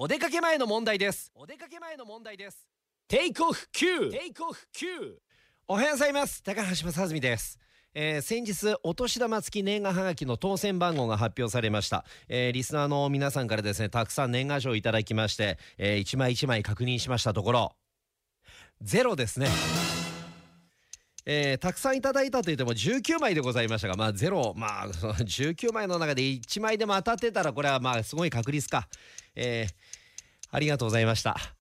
[0.00, 1.32] お出かけ前の問題です。
[1.34, 2.68] お出かけ前の問題です。
[3.08, 5.16] テイクオフ9テイクオフ9
[5.66, 6.40] おはようございます。
[6.44, 7.58] 高橋正澄です。
[7.94, 17.72] えー、先日お年玉付き年賀はがきの当選番号が発表されました、えー、リスナーの皆さんからですねたくさん年賀状をいただきまして、えー、1枚1枚確認しましたところ
[18.80, 19.48] ゼロですね
[21.30, 24.88] えー、たくさんいただいたといっても19枚でございましたが、まあ、ゼロ、まあ、
[25.20, 28.88] 19枚の中で1枚でも当たってたら、これはまあ、すごい確率か。
[29.36, 29.74] えー、
[30.50, 31.54] ありがとうございました。